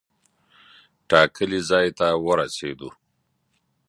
[1.09, 2.89] ټاکلي ځای ته ورسېدو.